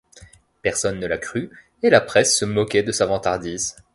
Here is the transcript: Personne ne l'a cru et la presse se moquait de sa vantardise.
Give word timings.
Personne 0.63 0.99
ne 0.99 1.05
l'a 1.05 1.19
cru 1.19 1.51
et 1.83 1.91
la 1.91 2.01
presse 2.01 2.35
se 2.35 2.43
moquait 2.43 2.81
de 2.81 2.91
sa 2.91 3.05
vantardise. 3.05 3.75